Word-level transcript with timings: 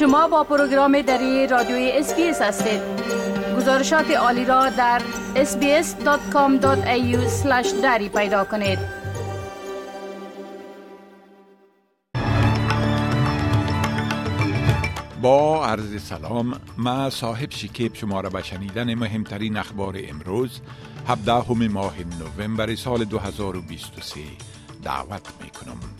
شما 0.00 0.28
با 0.28 0.44
پروگرام 0.44 1.02
دری 1.02 1.46
رادیوی 1.46 1.90
SBS 1.94 2.42
هستید 2.42 2.80
گزارشات 3.56 4.10
عالی 4.10 4.44
را 4.44 4.68
در 4.68 5.02
sbs.com.au 5.34 7.16
دری 7.82 8.08
پیدا 8.08 8.44
کنید 8.44 8.78
با 15.22 15.66
عرض 15.66 16.02
سلام 16.02 16.60
ما 16.78 17.10
صاحب 17.10 17.50
شکیب 17.50 17.94
شما 17.94 18.20
را 18.20 18.30
به 18.30 18.42
شنیدن 18.42 18.94
مهمترین 18.94 19.56
اخبار 19.56 19.98
امروز 20.08 20.60
17 21.08 21.52
ماه 21.52 21.94
نوامبر 22.20 22.74
سال 22.74 23.04
2023 23.04 24.20
دعوت 24.82 25.28
می 25.44 25.50
کنم. 25.50 25.99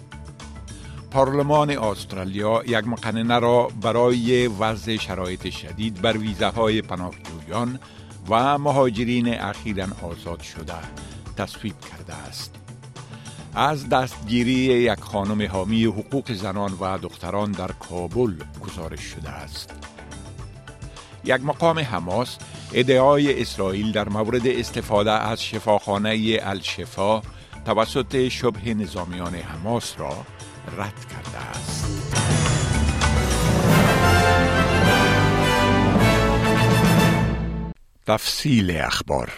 پارلمان 1.10 1.70
استرالیا 1.70 2.62
یک 2.66 2.86
مقننه 2.86 3.38
را 3.38 3.68
برای 3.82 4.46
وضع 4.46 4.96
شرایط 4.96 5.50
شدید 5.50 6.02
بر 6.02 6.16
ویزاهای 6.16 6.82
پناهجویان 6.82 7.78
و 8.28 8.58
مهاجرین 8.58 9.40
اخیرا 9.40 9.86
آزاد 10.02 10.40
شده 10.40 10.74
تصویب 11.36 11.74
کرده 11.80 12.14
است. 12.14 12.54
از 13.54 13.88
دستگیری 13.88 14.52
یک 14.52 15.00
خانم 15.00 15.46
حامی 15.46 15.84
حقوق 15.84 16.32
زنان 16.32 16.72
و 16.80 16.98
دختران 16.98 17.52
در 17.52 17.72
کابل 17.72 18.34
گزارش 18.60 19.00
شده 19.00 19.28
است. 19.30 19.74
یک 21.24 21.44
مقام 21.44 21.78
حماس 21.78 22.36
ادعای 22.72 23.42
اسرائیل 23.42 23.92
در 23.92 24.08
مورد 24.08 24.46
استفاده 24.46 25.12
از 25.12 25.42
شفاخانه 25.42 26.38
الشفا 26.42 27.22
توسط 27.64 28.28
شبه 28.28 28.74
نظامیان 28.74 29.34
حماس 29.34 29.94
را 29.98 30.16
رد 30.78 31.06
کرده 31.10 31.38
است. 31.38 31.86
تفصیل 38.06 38.76
اخبار 38.76 39.32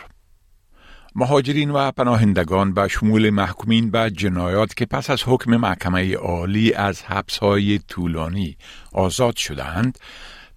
مهاجرین 1.14 1.70
و 1.70 1.90
پناهندگان 1.90 2.74
به 2.74 2.88
شمول 2.88 3.30
محکومین 3.30 3.90
به 3.90 4.10
جنایات 4.10 4.76
که 4.76 4.86
پس 4.86 5.10
از 5.10 5.22
حکم 5.26 5.56
محکمه 5.56 6.16
عالی 6.16 6.72
از 6.72 7.02
حبسهای 7.02 7.78
طولانی 7.78 8.56
آزاد 8.92 9.36
شدهاند 9.36 9.98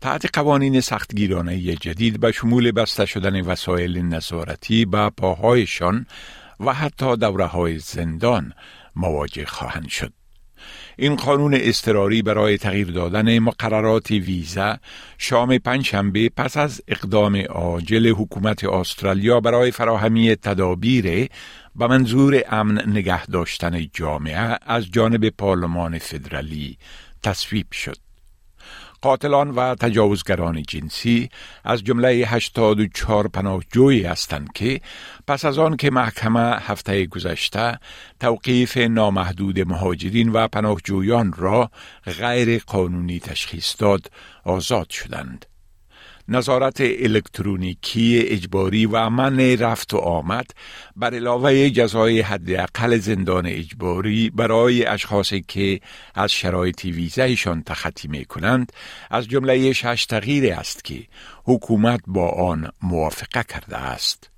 تحت 0.02 0.38
قوانین 0.38 0.82
سختگیرانه 0.82 1.76
جدید 1.76 2.20
به 2.20 2.32
شمول 2.32 2.72
بسته 2.72 3.06
شدن 3.06 3.42
وسایل 3.42 4.02
نظارتی 4.02 4.86
به 4.86 5.10
پاهایشان 5.10 6.06
و 6.60 6.74
حتی 6.74 7.16
دوره 7.16 7.46
های 7.46 7.80
زندان 7.80 8.54
مواجه 8.96 9.46
خواهند 9.46 9.90
شد. 9.90 10.14
این 10.98 11.16
قانون 11.16 11.54
اضطراری 11.58 12.22
برای 12.22 12.58
تغییر 12.58 12.92
دادن 12.92 13.40
مقررات 13.40 14.12
ویزا 14.12 14.78
شام 15.18 15.58
پنجشنبه 15.58 16.30
پس 16.30 16.58
از 16.58 16.82
اقدام 16.88 17.36
عاجل 17.50 18.08
حکومت 18.08 18.64
استرالیا 18.64 19.40
برای 19.40 19.72
فراهمی 19.72 20.36
تدابیر 20.36 21.30
به 21.76 21.88
منظور 21.88 22.44
امن 22.50 22.90
نگه 22.90 23.26
داشتن 23.26 23.88
جامعه 23.94 24.58
از 24.66 24.92
جانب 24.92 25.30
پارلمان 25.30 26.00
فدرالی 26.00 26.78
تصویب 27.24 27.72
شد. 27.72 28.05
قاتلان 29.06 29.52
و 29.52 29.76
تجاوزگران 29.76 30.64
جنسی 30.64 31.30
از 31.64 31.84
جمله 31.84 32.10
84 32.10 33.28
پناهجویی 33.28 34.04
هستند 34.04 34.54
که 34.54 34.82
پس 35.28 35.46
از 35.46 35.60
آن 35.60 35.78
که 35.78 35.92
محکمه 35.92 36.40
هفته 36.40 37.06
گذشته 37.06 37.80
توقیف 38.20 38.78
نامحدود 38.78 39.60
مهاجرین 39.60 40.30
و 40.30 40.48
پناهجویان 40.48 41.34
را 41.38 41.72
غیر 42.20 42.64
قانونی 42.68 43.20
تشخیص 43.20 43.76
داد 43.80 44.12
آزاد 44.44 44.90
شدند. 44.90 45.46
نظارت 46.28 46.82
الکترونیکی 46.82 48.20
اجباری 48.28 48.86
و 48.86 49.10
من 49.10 49.40
رفت 49.40 49.94
و 49.94 49.98
آمد 49.98 50.52
بر 50.96 51.14
علاوه 51.16 51.70
جزای 51.70 52.22
حداقل 52.22 52.98
زندان 52.98 53.46
اجباری 53.46 54.30
برای 54.30 54.86
اشخاصی 54.86 55.42
که 55.42 55.80
از 56.16 56.32
شرایط 56.32 56.86
ویزایشان 56.86 57.64
تخطی 57.64 58.08
می 58.08 58.26
کنند 58.26 58.72
از 59.12 59.28
جمله 59.28 59.74
شش 59.74 60.06
تغییری 60.06 60.52
است 60.52 60.84
که 60.84 61.04
حکومت 61.44 62.02
با 62.08 62.30
آن 62.30 62.72
موافقه 62.82 63.44
کرده 63.44 63.78
است. 63.78 64.35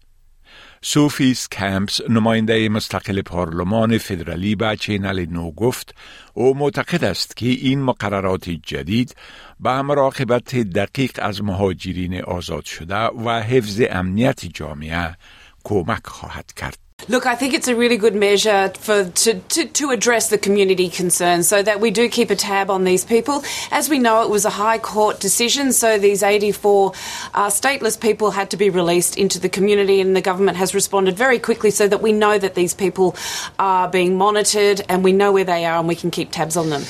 سوفی 0.82 1.50
اسکمپس 1.50 2.02
نماینده 2.10 2.70
مستقل 2.70 3.22
پارلمان 3.22 3.98
فدرالی 3.98 4.56
به 4.56 4.76
چینل 4.76 5.26
نو 5.30 5.52
گفت 5.52 5.96
او 6.34 6.58
معتقد 6.58 7.04
است 7.04 7.38
که 7.38 7.46
این 7.46 7.82
مقررات 7.82 8.50
جدید 8.50 9.16
به 9.60 9.82
مراقبت 9.82 10.56
دقیق 10.56 11.12
از 11.22 11.44
مهاجرین 11.44 12.24
آزاد 12.24 12.66
شده 12.66 12.96
و 12.96 13.30
حفظ 13.30 13.82
امنیت 13.90 14.46
جامعه 14.46 15.16
کمک 15.64 16.08
خواهد 16.08 16.54
کرد. 16.54 16.87
Look, 17.09 17.27
I 17.27 17.35
think 17.35 17.53
it's 17.53 17.67
a 17.67 17.75
really 17.75 17.97
good 17.97 18.15
measure 18.15 18.69
for 18.79 19.05
to, 19.05 19.35
to, 19.35 19.67
to, 19.67 19.91
address 19.91 20.31
the 20.31 20.39
community 20.39 20.89
concerns 20.89 21.49
so 21.49 21.61
that 21.61 21.81
we 21.81 21.91
do 21.91 22.09
keep 22.09 22.31
a 22.31 22.37
tab 22.37 22.71
on 22.71 22.85
these 22.85 23.05
people. 23.05 23.43
As 23.73 23.89
we 23.89 23.99
know, 23.99 24.23
it 24.23 24.31
was 24.31 24.45
a 24.45 24.51
High 24.51 24.79
Court 24.79 25.19
decision, 25.19 25.73
so 25.73 25.99
these 25.99 26.23
84 26.23 26.93
uh, 27.35 27.49
stateless 27.49 28.01
people 28.01 28.31
had 28.31 28.51
to 28.51 28.57
be 28.57 28.71
released 28.71 29.19
into 29.19 29.41
the 29.41 29.49
community, 29.49 30.01
and 30.01 30.15
the 30.15 30.21
government 30.21 30.59
has 30.59 30.77
responded 30.77 31.17
very 31.17 31.41
quickly 31.41 31.73
so 31.73 31.89
that 31.89 32.03
we 32.03 32.13
know 32.13 32.39
that 32.39 32.55
these 32.55 32.73
people 32.73 33.17
are 33.59 33.89
being 33.89 34.17
monitored 34.17 34.83
and 34.89 35.03
we 35.03 35.13
know 35.13 35.33
where 35.33 35.45
they 35.45 35.65
are 35.65 35.81
and 35.81 35.89
we 35.89 35.97
can 35.97 36.13
keep 36.13 36.31
tabs 36.31 36.57
on 36.57 36.71
them. 36.71 36.85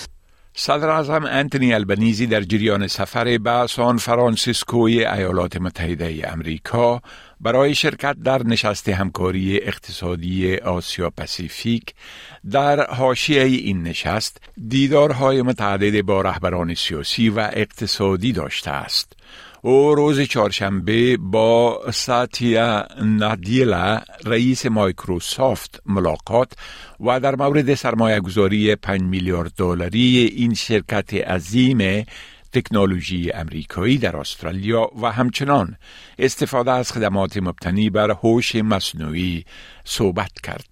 صدر 0.55 0.91
اعظم 0.91 1.25
انتونی 1.25 1.75
البنیزی 1.75 2.27
در 2.27 2.41
جریان 2.43 2.87
سفر 2.87 3.39
به 3.39 3.67
سان 3.67 3.97
فرانسیسکوی 3.97 5.05
ایالات 5.05 5.57
متحده 5.57 6.33
امریکا 6.33 7.01
برای 7.42 7.76
شرکت 7.76 8.16
در 8.24 8.44
نشست 8.44 8.90
همکاری 8.90 9.58
اقتصادی 9.58 10.56
آسیا 10.56 11.10
پسیفیک 11.10 11.94
در 12.52 12.86
حاشیه 12.86 13.42
این 13.42 13.84
نشست 13.84 14.42
دیدارهای 14.68 15.42
متعدد 15.42 16.02
با 16.02 16.22
رهبران 16.22 16.74
سیاسی 16.74 17.30
و 17.30 17.50
اقتصادی 17.54 18.32
داشته 18.32 18.72
است. 18.72 19.14
او 19.62 19.96
روز 19.96 20.22
چهارشنبه 20.22 21.18
با 21.18 21.82
ساتیا 21.94 22.88
نادیلا 23.02 24.02
رئیس 24.26 24.66
مایکروسافت 24.66 25.82
ملاقات 25.86 26.54
و 27.00 27.20
در 27.20 27.36
مورد 27.36 27.76
سرمایه 27.76 28.20
گذاری 28.20 28.76
5 28.76 29.02
میلیارد 29.02 29.52
دلاری 29.58 30.34
این 30.36 30.54
شرکت 30.54 31.14
عظیم 31.14 32.06
تکنولوژی 32.58 33.32
امریکایی 33.32 33.98
در 33.98 34.18
استرالیا 34.18 34.92
و 35.02 35.12
همچنان 35.12 35.76
استفاده 36.20 36.72
از 36.72 36.92
خدمات 36.92 37.38
مبتنی 37.38 37.90
بر 37.90 38.12
هوش 38.12 38.56
مصنوعی 38.56 39.46
صحبت 39.84 40.32
کرد. 40.44 40.66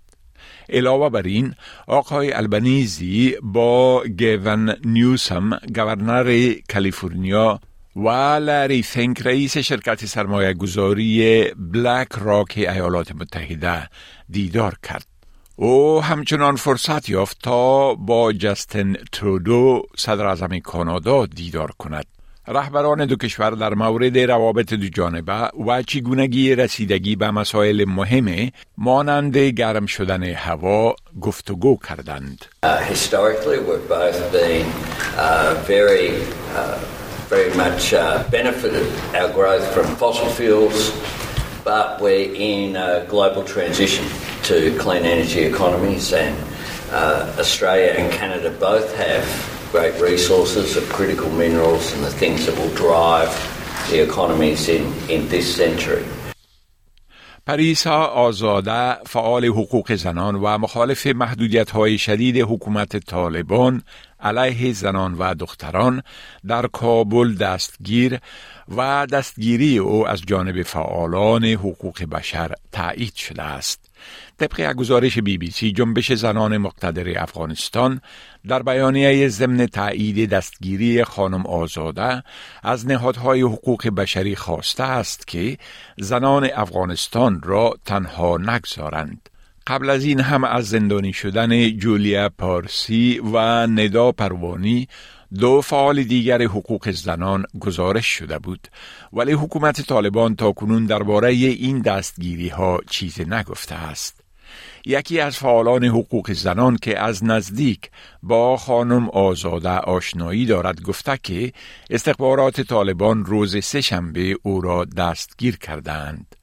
علاوه 0.70 1.10
بر 1.10 1.22
این 1.22 1.54
آقای 1.88 2.34
البنیزی 2.34 3.36
با 3.44 4.04
گیون 4.18 4.76
نیوسم 4.86 5.60
گورنر 5.76 6.54
کالیفرنیا 6.74 7.60
و 7.96 8.10
لاری 8.40 8.84
فینک 8.84 9.22
رئیس 9.22 9.58
شرکت 9.58 10.06
سرمایه 10.06 10.54
گذاری 10.54 11.44
بلک 11.58 12.08
راک 12.12 12.54
ایالات 12.58 13.12
متحده 13.12 13.90
دیدار 14.30 14.76
کرد. 14.84 15.15
او 15.58 16.02
همچنان 16.02 16.56
فرصت 16.56 17.10
یافت 17.10 17.38
تا 17.44 17.96
با 17.96 18.34
جستن 18.34 18.94
ترودو 19.12 19.84
صدر 19.98 20.26
اعظم 20.26 20.60
کانادا 20.60 21.26
دیدار 21.26 21.72
کند. 21.80 22.06
رهبران 22.48 23.06
دو 23.06 23.16
کشور 23.16 23.50
در 23.50 23.74
مورد 23.74 24.18
روابط 24.18 24.74
دو 24.74 24.88
جانبه 24.88 25.50
و 25.68 25.82
چگونگی 25.82 26.56
رسیدگی 26.56 27.16
به 27.16 27.32
مسائل 27.32 27.86
مهم 27.88 28.52
مانند 28.78 29.38
گرم 29.38 29.86
شدن 29.86 30.24
هوا 30.24 30.96
گفتگو 31.22 31.78
کردند. 31.90 32.46
historically 32.90 33.60
we've 33.68 33.90
both 33.90 34.32
been 34.32 34.66
very 35.68 36.12
very 37.30 37.52
much 37.64 37.94
uh, 37.94 38.24
benefited 38.38 38.88
our 39.20 39.30
growth 39.38 39.66
from 39.74 39.88
fossil 40.02 40.30
fuels, 40.38 40.80
but 41.70 41.88
we're 42.02 42.32
in 42.52 42.76
a 42.76 43.06
global 43.14 43.44
transition 43.56 44.06
to 44.50 44.78
clean 44.78 45.06
energy 45.06 45.42
economies, 45.54 46.14
and 46.14 46.36
uh, 46.92 47.42
Australia 47.44 47.92
and 47.98 48.12
Canada 48.12 48.50
both 48.52 48.96
have 48.96 49.26
great 49.72 49.96
resources 50.00 50.78
of 50.78 50.84
critical 50.90 51.30
minerals 51.32 51.94
and 51.94 52.04
the 52.04 52.12
things 52.12 52.46
that 52.46 52.56
will 52.60 52.74
drive 52.76 53.32
the 53.90 54.00
economies 54.02 54.70
in, 54.70 54.84
in 55.10 55.28
this 55.30 55.56
century. 55.56 56.06
پریسا 57.48 58.06
آزاده 58.06 58.96
فعال 59.06 59.46
حقوق 59.46 59.96
زنان 59.96 60.36
و 60.36 60.58
مخالف 60.58 61.08
محدودیت 61.08 61.72
های 61.72 61.98
شدید 61.98 62.38
حکومت 62.38 62.98
طالبان 62.98 63.84
علیه 64.20 64.74
زنان 64.74 65.14
و 65.14 65.34
دختران 65.34 66.02
در 66.48 66.68
کابل 66.68 67.34
دستگیر 67.36 68.20
و 68.78 69.08
دستگیری 69.12 69.78
او 69.78 70.08
از 70.08 70.22
جانب 70.28 70.64
فعالان 70.64 71.46
حقوق 71.46 72.04
بشر 72.04 72.52
تایید 72.72 73.16
شده 73.16 73.44
است. 73.44 73.85
طبق 74.40 74.74
گزارش 74.74 75.20
بی 75.20 75.38
بی 75.38 75.52
سی 75.52 75.72
جنبش 75.72 76.14
زنان 76.14 76.58
مقتدر 76.58 77.22
افغانستان 77.22 78.02
در 78.48 78.64
بیانیه 78.64 79.28
ضمن 79.28 79.66
تایید 79.66 80.30
دستگیری 80.30 81.04
خانم 81.04 81.46
آزاده 81.46 82.24
از 82.64 82.88
نهادهای 82.88 83.42
حقوق 83.42 83.88
بشری 83.88 84.36
خواسته 84.36 84.84
است 84.84 85.28
که 85.28 85.58
زنان 85.98 86.50
افغانستان 86.56 87.42
را 87.44 87.74
تنها 87.86 88.38
نگذارند. 88.38 89.30
قبل 89.68 89.90
از 89.90 90.04
این 90.04 90.20
هم 90.20 90.44
از 90.44 90.70
زندانی 90.70 91.14
شدن 91.14 91.70
جولیا 91.70 92.30
پارسی 92.38 93.22
و 93.34 93.68
ندا 93.68 94.12
پروانی 94.12 94.88
دو 95.40 95.62
فعال 95.62 96.04
دیگر 96.04 96.42
حقوق 96.42 96.92
زنان 96.92 97.46
گزارش 97.60 98.06
شده 98.06 98.40
بود 98.40 98.68
ولی 99.14 99.32
حکومت 99.32 99.82
طالبان 99.82 100.36
تا 100.36 100.52
کنون 100.52 100.86
درباره 100.86 101.30
این 101.30 101.80
دستگیری 101.80 102.50
ها 102.50 102.80
چیز 102.90 103.22
نگفته 103.22 103.76
است 103.76 104.26
یکی 104.86 105.20
از 105.20 105.38
فعالان 105.38 105.84
حقوق 105.84 106.32
زنان 106.32 106.78
که 106.78 107.00
از 107.00 107.24
نزدیک 107.24 107.92
با 108.24 108.58
خانم 108.58 109.10
آزاده 109.10 109.70
آشنایی 109.70 110.46
دارد 110.46 110.82
گفته 110.82 111.18
که 111.24 111.52
استخبارات 111.90 112.62
طالبان 112.62 113.26
روز 113.26 113.66
سهشنبه 113.66 114.36
او 114.44 114.62
را 114.62 114.86
دستگیر 114.86 115.58
کردند. 115.58 116.36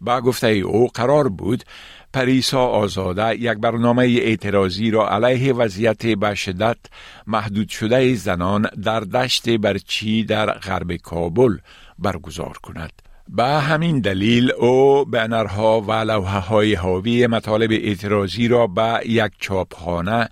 با 0.00 0.20
گفته 0.20 0.46
او 0.46 0.88
قرار 0.88 1.28
بود 1.28 1.64
پریسا 2.12 2.66
آزاده 2.66 3.34
یک 3.34 3.58
برنامه 3.58 4.02
اعتراضی 4.02 4.90
را 4.90 5.08
علیه 5.08 5.52
وضعیت 5.52 6.06
به 6.06 6.34
شدت 6.34 6.76
محدود 7.26 7.68
شده 7.68 8.14
زنان 8.14 8.68
در 8.84 9.00
دشت 9.00 9.48
برچی 9.48 10.24
در 10.24 10.52
غرب 10.52 10.96
کابل 10.96 11.58
برگزار 11.98 12.58
کند. 12.62 12.92
به 13.28 13.44
همین 13.44 14.00
دلیل 14.00 14.52
او 14.52 15.04
بنرها 15.04 15.80
و 15.80 15.92
لوحه 15.92 16.38
های 16.38 16.74
حاوی 16.74 17.26
مطالب 17.26 17.70
اعتراضی 17.72 18.48
را 18.48 18.66
به 18.66 19.00
یک 19.06 19.32
چاپخانه 19.38 20.28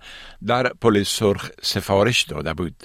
در 0.47 0.73
پل 0.81 1.03
سرخ 1.03 1.49
سفارش 1.61 2.23
داده 2.23 2.53
بود 2.53 2.75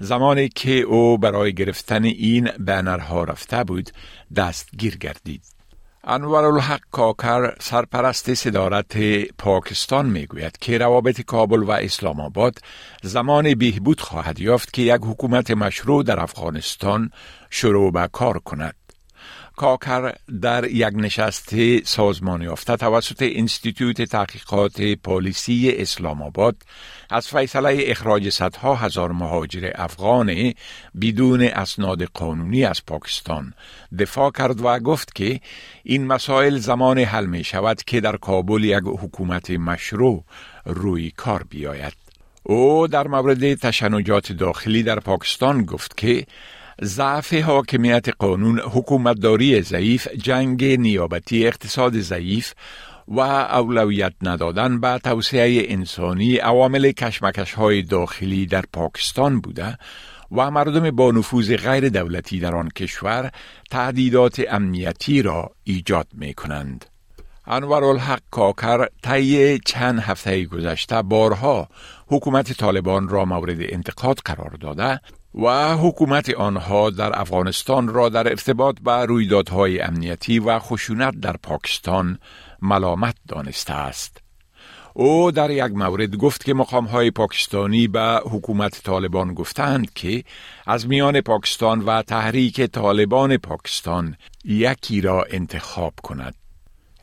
زمانی 0.00 0.48
که 0.48 0.72
او 0.80 1.18
برای 1.18 1.54
گرفتن 1.54 2.04
این 2.04 2.50
بنرها 2.58 3.24
رفته 3.24 3.64
بود 3.64 3.90
دستگیر 4.36 4.96
گردید 4.96 5.42
انوارالحق 6.04 6.80
کاکر 6.90 7.54
سرپرست 7.60 8.34
صدارت 8.34 8.96
پاکستان 9.38 10.06
می‌گوید 10.06 10.58
که 10.58 10.78
روابط 10.78 11.20
کابل 11.20 11.62
و 11.62 11.70
اسلام 11.70 12.20
آباد 12.20 12.58
زمان 13.02 13.54
بهبود 13.54 14.00
خواهد 14.00 14.40
یافت 14.40 14.72
که 14.72 14.82
یک 14.82 15.00
حکومت 15.04 15.50
مشروع 15.50 16.02
در 16.02 16.20
افغانستان 16.20 17.10
شروع 17.50 17.92
به 17.92 18.08
کار 18.12 18.38
کند. 18.38 18.74
کاکر 19.56 20.12
در 20.42 20.64
یک 20.64 20.94
نشست 20.94 21.54
سازمان 21.84 22.42
یافته 22.42 22.76
توسط 22.76 23.16
انستیتوت 23.32 24.02
تحقیقات 24.02 24.82
پالیسی 24.82 25.72
اسلام 25.76 26.22
آباد 26.22 26.56
از 27.10 27.28
فیصله 27.28 27.84
اخراج 27.86 28.28
صدها 28.28 28.74
هزار 28.74 29.12
مهاجر 29.12 29.70
افغان 29.74 30.54
بدون 31.00 31.42
اسناد 31.42 32.04
قانونی 32.04 32.64
از 32.64 32.86
پاکستان 32.86 33.54
دفاع 33.98 34.30
کرد 34.30 34.64
و 34.64 34.78
گفت 34.78 35.14
که 35.14 35.40
این 35.82 36.06
مسائل 36.06 36.56
زمان 36.58 36.98
حل 36.98 37.26
می 37.26 37.44
شود 37.44 37.82
که 37.82 38.00
در 38.00 38.16
کابل 38.16 38.64
یک 38.64 38.82
حکومت 38.84 39.50
مشروع 39.50 40.24
روی 40.64 41.10
کار 41.10 41.42
بیاید. 41.50 41.92
او 42.42 42.86
در 42.86 43.08
مورد 43.08 43.54
تشنجات 43.54 44.32
داخلی 44.32 44.82
در 44.82 45.00
پاکستان 45.00 45.64
گفت 45.64 45.96
که 45.96 46.26
ضعف 46.84 47.34
حاکمیت 47.34 48.08
قانون 48.08 48.60
حکومتداری 48.60 49.62
ضعیف 49.62 50.08
جنگ 50.08 50.64
نیابتی 50.64 51.46
اقتصاد 51.46 52.00
ضعیف 52.00 52.52
و 53.08 53.20
اولویت 53.20 54.12
ندادن 54.22 54.80
به 54.80 54.98
توسعه 55.04 55.62
انسانی 55.68 56.36
عوامل 56.36 56.92
کشمکش 56.92 57.52
های 57.52 57.82
داخلی 57.82 58.46
در 58.46 58.64
پاکستان 58.72 59.40
بوده 59.40 59.78
و 60.32 60.50
مردم 60.50 60.90
با 60.90 61.10
نفوذ 61.10 61.56
غیر 61.56 61.88
دولتی 61.88 62.40
در 62.40 62.54
آن 62.54 62.68
کشور 62.68 63.30
تهدیدات 63.70 64.42
امنیتی 64.50 65.22
را 65.22 65.50
ایجاد 65.64 66.06
می 66.12 66.34
کنند. 66.34 66.84
انور 67.46 67.84
الحق 67.84 68.20
کاکر 68.30 68.86
طی 69.02 69.58
چند 69.58 69.98
هفته 69.98 70.44
گذشته 70.44 71.02
بارها 71.02 71.68
حکومت 72.06 72.52
طالبان 72.52 73.08
را 73.08 73.24
مورد 73.24 73.58
انتقاد 73.60 74.18
قرار 74.24 74.50
داده 74.60 75.00
و 75.34 75.76
حکومت 75.76 76.34
آنها 76.34 76.90
در 76.90 77.20
افغانستان 77.20 77.88
را 77.88 78.08
در 78.08 78.28
ارتباط 78.28 78.76
با 78.82 79.04
رویدادهای 79.04 79.80
امنیتی 79.80 80.38
و 80.38 80.58
خشونت 80.58 81.20
در 81.20 81.36
پاکستان 81.42 82.18
ملامت 82.62 83.14
دانسته 83.28 83.72
است. 83.72 84.22
او 84.94 85.30
در 85.30 85.50
یک 85.50 85.72
مورد 85.72 86.16
گفت 86.16 86.44
که 86.44 86.54
های 86.92 87.10
پاکستانی 87.10 87.88
به 87.88 88.20
حکومت 88.24 88.82
طالبان 88.82 89.34
گفتند 89.34 89.92
که 89.92 90.24
از 90.66 90.88
میان 90.88 91.20
پاکستان 91.20 91.80
و 91.80 92.02
تحریک 92.02 92.60
طالبان 92.60 93.36
پاکستان 93.36 94.16
یکی 94.44 95.00
را 95.00 95.26
انتخاب 95.30 95.94
کند. 96.02 96.41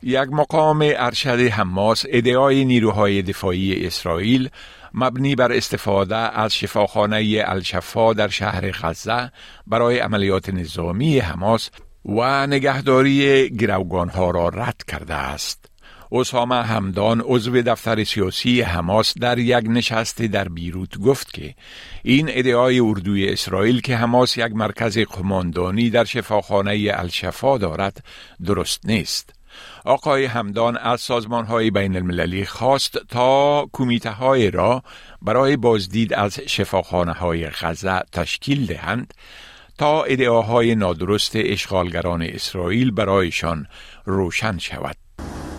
یک 0.02 0.28
مقام 0.32 0.78
ارشد 0.82 1.40
حماس 1.40 2.04
ادعای 2.08 2.64
نیروهای 2.64 3.22
دفاعی 3.22 3.86
اسرائیل 3.86 4.48
مبنی 4.94 5.34
بر 5.34 5.52
استفاده 5.52 6.16
از 6.16 6.54
شفاخانه 6.54 7.42
الشفا 7.46 8.12
در 8.12 8.28
شهر 8.28 8.70
غزه 8.70 9.32
برای 9.66 9.98
عملیات 9.98 10.48
نظامی 10.48 11.18
حماس 11.18 11.70
و 12.04 12.46
نگهداری 12.46 13.48
گروگانها 13.50 14.30
را 14.30 14.48
رد 14.48 14.82
کرده 14.88 15.14
است. 15.14 15.70
اسامه 16.12 16.62
همدان 16.62 17.20
عضو 17.20 17.62
دفتر 17.62 18.04
سیاسی 18.04 18.60
حماس 18.60 19.14
در 19.18 19.38
یک 19.38 19.64
نشست 19.68 20.22
در 20.22 20.48
بیروت 20.48 20.98
گفت 20.98 21.32
که 21.32 21.54
این 22.02 22.26
ادعای 22.30 22.80
اردوی 22.80 23.28
اسرائیل 23.28 23.80
که 23.80 23.96
حماس 23.96 24.36
یک 24.36 24.52
مرکز 24.52 24.98
قماندانی 24.98 25.90
در 25.90 26.04
شفاخانه 26.04 26.90
الشفا 26.94 27.58
دارد 27.58 28.04
درست 28.44 28.86
نیست. 28.86 29.39
آقای 29.84 30.24
همدان 30.24 30.76
از 30.76 31.00
سازمان 31.00 31.44
های 31.46 31.70
بین 31.70 31.96
المللی 31.96 32.44
خواست 32.44 32.98
تا 33.08 33.66
کمیته 33.72 34.10
های 34.10 34.50
را 34.50 34.82
برای 35.22 35.56
بازدید 35.56 36.14
از 36.14 36.40
شفاخانه 36.40 37.12
های 37.12 37.46
غزه 37.46 38.00
تشکیل 38.12 38.66
دهند 38.66 39.14
تا 39.78 40.02
ادعاهای 40.02 40.74
نادرست 40.74 41.32
اشغالگران 41.34 42.22
اسرائیل 42.22 42.90
برایشان 42.90 43.66
روشن 44.04 44.58
شود. 44.58 44.96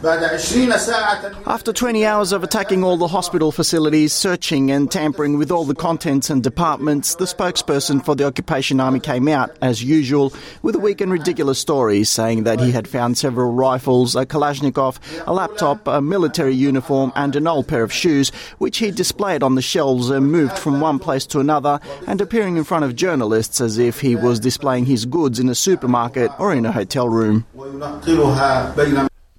After 0.03 1.71
20 1.71 2.06
hours 2.07 2.31
of 2.31 2.44
attacking 2.44 2.83
all 2.83 2.98
the 2.98 3.07
hospital 3.07 3.51
facilities, 3.51 4.13
searching 4.13 4.71
and 4.71 4.92
tampering 4.92 5.37
with 5.37 5.52
all 5.52 5.64
the 5.64 5.76
contents 5.76 6.31
and 6.31 6.42
departments, 6.42 7.14
the 7.16 7.26
spokesperson 7.26 8.04
for 8.04 8.16
the 8.16 8.26
occupation 8.26 8.80
army 8.80 8.99
came 8.99 9.28
out, 9.28 9.56
as 9.61 9.83
usual, 9.83 10.33
with 10.64 10.76
a 10.76 10.80
weak 10.80 11.02
and 11.02 11.11
ridiculous 11.11 11.59
story, 11.59 12.04
saying 12.04 12.45
that 12.45 12.59
he 12.59 12.71
had 12.71 12.87
found 12.87 13.16
several 13.16 13.54
rifles, 13.54 14.16
a 14.16 14.26
Kalashnikov, 14.26 14.97
a 15.28 15.33
laptop, 15.33 15.87
a 15.87 16.02
military 16.02 16.56
uniform, 16.56 17.11
and 17.16 17.35
an 17.35 17.45
old 17.45 17.68
pair 17.68 17.83
of 17.83 17.94
shoes, 17.94 18.31
which 18.57 18.80
he 18.80 18.90
displayed 18.90 19.44
on 19.44 19.54
the 19.54 19.61
shelves 19.61 20.09
and 20.09 20.31
moved 20.31 20.57
from 20.57 20.81
one 20.81 20.97
place 20.97 21.28
to 21.28 21.40
another, 21.40 21.80
and 22.07 22.21
appearing 22.21 22.57
in 22.57 22.64
front 22.64 22.85
of 22.85 22.95
journalists 22.95 23.61
as 23.61 23.78
if 23.78 24.02
he 24.02 24.16
was 24.16 24.40
displaying 24.40 24.85
his 24.85 25.06
goods 25.06 25.40
in 25.40 25.47
a 25.47 25.56
supermarket 25.56 26.31
or 26.40 26.54
in 26.54 26.66
a 26.66 26.71
hotel 26.71 27.07
room. 27.07 27.45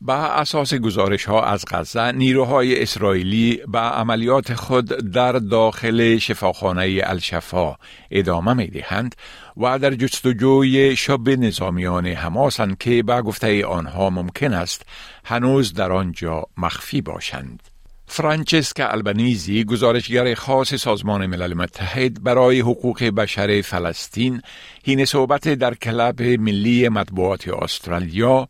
با 0.04 0.14
اساس 0.14 0.75
گزارش 0.75 1.25
ها 1.25 1.44
از 1.44 1.64
غزه 1.71 2.12
نیروهای 2.12 2.82
اسرائیلی 2.82 3.61
به 3.68 3.78
عملیات 3.78 4.54
خود 4.54 4.87
در 4.87 5.32
داخل 5.32 6.18
شفاخانه 6.18 7.00
الشفا 7.04 7.76
ادامه 8.11 8.54
می 8.54 8.66
دهند 8.66 9.14
و 9.56 9.78
در 9.78 9.94
جستجوی 9.94 10.97
شب 10.97 11.28
نظامیان 11.28 12.06
حماسند 12.06 12.78
که 12.78 13.02
به 13.02 13.23
گفته 13.23 13.66
آنها 13.66 14.11
ممکن 14.11 14.52
است 14.52 14.82
هنوز 15.25 15.75
در 15.75 15.92
آنجا 15.92 16.44
مخفی 16.56 17.00
باشند. 17.00 17.62
فرانچسکا 18.06 18.88
البنیزی 18.88 19.64
گزارشگر 19.64 20.35
خاص 20.35 20.75
سازمان 20.75 21.26
ملل 21.26 21.54
متحد 21.54 22.23
برای 22.23 22.61
حقوق 22.61 23.04
بشر 23.04 23.62
فلسطین 23.62 24.42
هین 24.85 25.04
صحبت 25.04 25.49
در 25.49 25.75
کلب 25.75 26.23
ملی 26.23 26.88
مطبوعات 26.88 27.49
استرالیا 27.49 28.49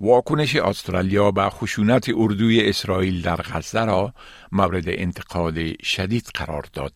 واکنش 0.00 0.56
استرالیا 0.56 1.30
به 1.30 1.50
خشونت 1.50 2.10
اردوی 2.14 2.68
اسرائیل 2.68 3.22
در 3.22 3.36
غزه 3.36 3.84
را 3.84 4.14
مورد 4.52 4.84
انتقاد 4.86 5.82
شدید 5.82 6.30
قرار 6.34 6.66
داد. 6.72 6.92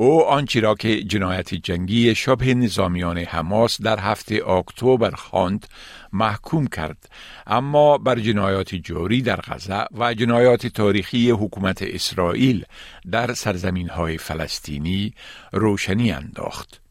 او 0.00 0.24
آنچه 0.24 0.60
را 0.60 0.74
که 0.74 1.02
جنایت 1.02 1.54
جنگی 1.54 2.14
شبه 2.14 2.54
نظامیان 2.54 3.18
حماس 3.18 3.82
در 3.82 4.00
هفته 4.00 4.48
اکتبر 4.48 5.10
خواند 5.10 5.66
محکوم 6.12 6.66
کرد 6.66 7.08
اما 7.46 7.98
بر 7.98 8.20
جنایات 8.20 8.74
جوری 8.74 9.22
در 9.22 9.40
غزه 9.40 9.84
و 9.98 10.14
جنایات 10.14 10.66
تاریخی 10.66 11.30
حکومت 11.30 11.82
اسرائیل 11.82 12.64
در 13.10 13.34
سرزمین 13.34 13.88
های 13.88 14.18
فلسطینی 14.18 15.14
روشنی 15.52 16.12
انداخت. 16.12 16.87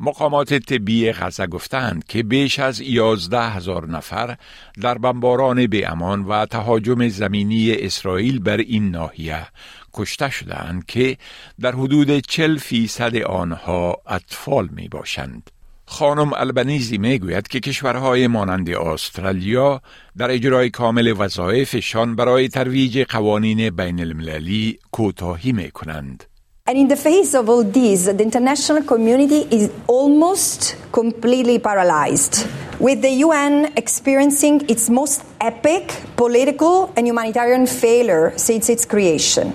مقامات 0.00 0.54
طبی 0.54 1.12
غزه 1.12 1.46
گفتند 1.46 2.04
که 2.04 2.22
بیش 2.22 2.58
از 2.58 2.80
یازده 2.80 3.50
هزار 3.50 3.88
نفر 3.88 4.36
در 4.80 4.98
بمباران 4.98 5.66
به 5.66 5.90
امان 5.90 6.24
و 6.24 6.46
تهاجم 6.46 7.08
زمینی 7.08 7.72
اسرائیل 7.72 8.38
بر 8.38 8.56
این 8.56 8.90
ناحیه 8.90 9.46
کشته 9.94 10.30
شدند 10.30 10.86
که 10.86 11.16
در 11.60 11.72
حدود 11.72 12.18
چل 12.18 12.58
فیصد 12.58 13.16
آنها 13.16 13.96
اطفال 14.06 14.68
می 14.72 14.88
باشند. 14.88 15.50
خانم 15.86 16.32
البنیزی 16.32 16.98
می 16.98 17.18
گوید 17.18 17.48
که 17.48 17.60
کشورهای 17.60 18.26
مانند 18.26 18.70
استرالیا 18.70 19.82
در 20.16 20.30
اجرای 20.30 20.70
کامل 20.70 21.14
وظایفشان 21.18 22.16
برای 22.16 22.48
ترویج 22.48 22.98
قوانین 22.98 23.70
بین 23.70 24.00
المللی 24.00 24.78
کوتاهی 24.90 25.52
می 25.52 25.70
کنند. 25.70 26.24
And 26.68 26.76
in 26.76 26.88
the 26.88 26.96
face 26.96 27.32
of 27.34 27.48
all 27.48 27.62
this, 27.62 28.06
the 28.06 28.20
international 28.20 28.82
community 28.82 29.46
is 29.52 29.70
almost 29.86 30.74
completely 30.90 31.60
paralyzed, 31.60 32.44
with 32.80 33.02
the 33.02 33.10
UN 33.22 33.72
experiencing 33.76 34.68
its 34.68 34.90
most 34.90 35.22
epic 35.40 35.94
political 36.16 36.92
and 36.96 37.06
humanitarian 37.06 37.68
failure 37.68 38.32
since 38.36 38.68
its 38.68 38.84
creation. 38.84 39.54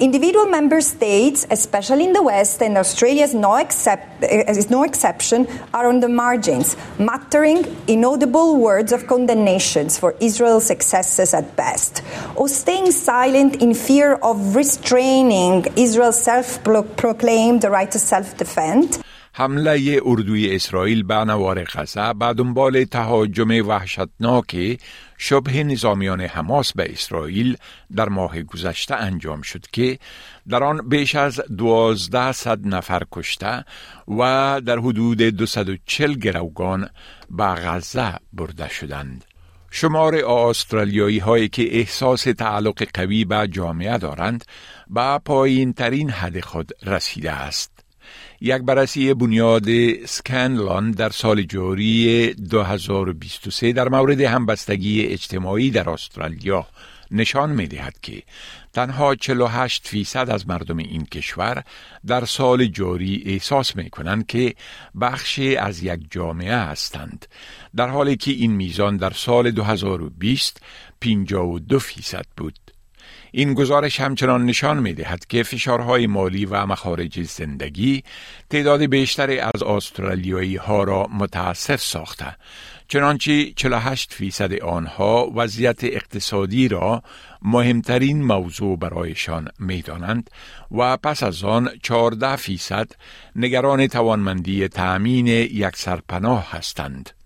Individual 0.00 0.46
member 0.46 0.80
states, 0.80 1.46
especially 1.50 2.04
in 2.04 2.12
the 2.12 2.22
West, 2.22 2.60
and 2.60 2.76
Australia 2.76 3.24
is 3.24 3.34
no, 3.34 3.56
except, 3.56 4.22
is 4.22 4.68
no 4.70 4.82
exception, 4.82 5.46
are 5.72 5.86
on 5.86 6.00
the 6.00 6.08
margins, 6.08 6.76
muttering 6.98 7.64
inaudible 7.86 8.56
words 8.56 8.90
of 8.92 9.06
condemnations 9.06 9.98
for 9.98 10.16
Israel's 10.20 10.70
excesses 10.70 11.34
at 11.34 11.54
best, 11.56 12.02
or 12.34 12.48
staying 12.48 12.90
silent 12.90 13.62
in 13.62 13.74
fear 13.74 14.14
of 14.14 14.56
restraining 14.56 15.66
Israel's 15.76 16.20
self 16.20 16.62
proclaimed 16.64 17.64
right 17.64 17.90
to 17.92 17.98
self 17.98 18.36
defend. 18.36 19.02
حمله 19.34 20.00
اردوی 20.04 20.54
اسرائیل 20.56 21.02
به 21.02 21.14
نوار 21.14 21.64
غزه 21.64 22.12
به 22.12 22.32
دنبال 22.32 22.84
تهاجم 22.84 23.68
وحشتناک 23.68 24.78
شبه 25.17 25.63
نظامیان 25.63 26.21
حماس 26.21 26.73
به 26.73 26.91
اسرائیل 26.91 27.57
در 27.95 28.09
ماه 28.09 28.41
گذشته 28.41 28.95
انجام 28.95 29.41
شد 29.41 29.65
که 29.71 29.99
در 30.49 30.63
آن 30.63 30.89
بیش 30.89 31.15
از 31.15 31.41
دوازده 31.57 32.31
صد 32.31 32.67
نفر 32.67 33.03
کشته 33.11 33.65
و 34.07 34.61
در 34.65 34.79
حدود 34.79 35.17
240 35.17 36.13
گروگان 36.13 36.89
به 37.29 37.43
غزه 37.43 38.13
برده 38.33 38.69
شدند. 38.69 39.25
شمار 39.71 40.15
استرالیایی 40.15 41.19
هایی 41.19 41.49
که 41.49 41.77
احساس 41.77 42.23
تعلق 42.23 42.83
قوی 42.93 43.25
به 43.25 43.47
جامعه 43.47 43.97
دارند 43.97 44.45
به 44.87 45.19
پایین 45.25 45.73
ترین 45.73 46.09
حد 46.09 46.39
خود 46.39 46.71
رسیده 46.83 47.31
است. 47.31 47.76
یک 48.41 48.61
بررسی 48.61 49.13
بنیاد 49.13 49.65
سکنلان 50.05 50.91
در 50.91 51.09
سال 51.09 51.43
جاری 51.43 52.33
2023 52.33 53.73
در 53.73 53.89
مورد 53.89 54.21
همبستگی 54.21 55.05
اجتماعی 55.05 55.71
در 55.71 55.89
استرالیا 55.89 56.67
نشان 57.11 57.49
می 57.49 57.67
دهد 57.67 57.99
که 58.01 58.23
تنها 58.73 59.15
48 59.15 59.87
فیصد 59.87 60.29
از 60.29 60.47
مردم 60.47 60.77
این 60.77 61.05
کشور 61.05 61.63
در 62.07 62.25
سال 62.25 62.65
جاری 62.65 63.23
احساس 63.25 63.75
می 63.75 63.89
کنند 63.89 64.27
که 64.27 64.55
بخشی 65.01 65.55
از 65.55 65.83
یک 65.83 65.99
جامعه 66.11 66.55
هستند 66.57 67.25
در 67.75 67.87
حالی 67.87 68.17
که 68.17 68.31
این 68.31 68.51
میزان 68.51 68.97
در 68.97 69.11
سال 69.11 69.51
2020 69.51 70.61
52 71.01 71.79
فیصد 71.79 72.25
بود. 72.37 72.66
این 73.31 73.53
گزارش 73.53 73.99
همچنان 73.99 74.45
نشان 74.45 74.79
می 74.79 74.93
دهد 74.93 75.25
که 75.25 75.43
فشارهای 75.43 76.07
مالی 76.07 76.45
و 76.45 76.65
مخارج 76.65 77.21
زندگی 77.21 78.03
تعداد 78.49 78.81
بیشتری 78.81 79.39
از 79.39 79.63
استرالیایی 79.63 80.55
ها 80.55 80.83
را 80.83 81.07
متاسف 81.13 81.81
ساخته 81.81 82.35
چنانچه 82.87 83.51
48 83.55 84.13
فیصد 84.13 84.53
آنها 84.53 85.31
وضعیت 85.35 85.83
اقتصادی 85.83 86.67
را 86.67 87.03
مهمترین 87.41 88.23
موضوع 88.23 88.77
برایشان 88.77 89.47
می 89.59 89.81
دانند 89.81 90.29
و 90.71 90.97
پس 90.97 91.23
از 91.23 91.43
آن 91.43 91.69
14 91.81 92.35
فیصد 92.35 92.91
نگران 93.35 93.87
توانمندی 93.87 94.67
تأمین 94.67 95.27
یک 95.27 95.75
سرپناه 95.75 96.51
هستند. 96.51 97.16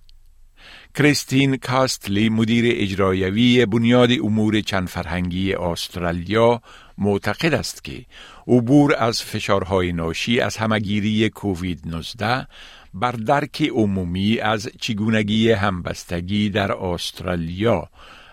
کریستین 0.96 1.58
کاستلی 1.58 2.30
مدیر 2.30 2.66
اجرایوی 2.78 3.66
بنیاد 3.66 4.10
امور 4.24 4.60
چند 4.60 4.88
فرهنگی 4.88 5.54
استرالیا 5.54 6.62
معتقد 6.98 7.54
است 7.54 7.84
که 7.84 7.94
عبور 8.48 8.96
از 8.98 9.24
فشارهای 9.24 9.94
ناشی 9.94 10.40
از 10.40 10.58
همگیری 10.58 11.30
کووید 11.30 11.80
19 11.86 12.48
بر 12.94 13.12
درک 13.12 13.72
عمومی 13.76 14.40
از 14.40 14.70
چگونگی 14.82 15.52
همبستگی 15.52 16.50
در 16.50 16.72
استرالیا 16.72 17.88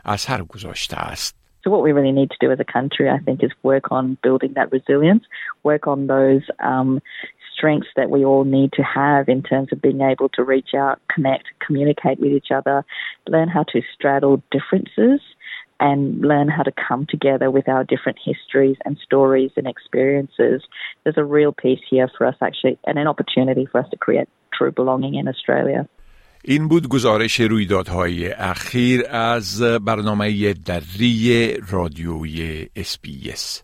اثر 0.05 0.43
گذاشته 0.43 0.97
است. 0.97 1.39
So 1.65 1.71
what 1.71 1.83
we 1.83 1.93
really 1.93 2.13
need 2.13 2.31
to 2.31 2.37
do 2.41 2.53
as 2.53 2.61
a 2.61 2.73
country, 2.79 3.11
I 3.11 3.19
think, 3.19 3.43
is 3.43 3.51
work 3.63 3.91
on 3.91 4.17
building 4.23 4.53
that 4.55 4.73
resilience, 4.73 5.25
work 5.65 5.87
on 5.87 6.07
those 6.07 6.43
um, 6.73 7.01
strengths 7.59 7.89
that 7.97 8.09
we 8.11 8.25
all 8.25 8.45
need 8.45 8.73
to 8.73 8.83
have 8.83 9.29
in 9.29 9.43
terms 9.43 9.69
of 9.73 9.83
being 9.83 10.01
able 10.01 10.29
to 10.31 10.45
reach 10.45 10.73
out, 10.75 11.01
connect, 11.15 11.47
communicate 11.68 12.20
with 12.20 12.32
each 12.32 12.52
other, 12.54 12.86
learn 13.28 13.50
how 13.50 13.64
to 13.74 13.82
straddle 13.94 14.42
differences 14.52 15.20
and 15.80 16.22
learn 16.22 16.48
how 16.48 16.64
to 16.64 16.72
come 16.88 17.06
together 17.10 17.50
with 17.52 17.68
our 17.68 17.84
different 17.84 18.18
histories 18.24 18.78
and 18.86 18.98
stories 19.04 19.52
and 19.58 19.68
experiences. 19.68 20.62
There's 21.04 21.18
a 21.18 21.26
real 21.26 21.52
piece 21.52 21.84
here 21.90 22.10
for 22.18 22.26
us 22.28 22.36
actually 22.42 22.78
and 22.86 22.98
an 22.98 23.08
opportunity 23.08 23.66
for 23.72 23.80
us 23.82 23.90
to 23.92 23.98
create 23.98 24.30
true 24.58 24.72
belonging 24.72 25.16
in 25.16 25.28
Australia. 25.28 25.88
این 26.46 26.68
بود 26.68 26.88
گزارش 26.88 27.40
رویدادهای 27.40 28.32
اخیر 28.32 29.02
از 29.10 29.62
برنامه 29.62 30.54
دری 30.54 31.54
رادیوی 31.72 32.68
اسپیس. 32.76 33.64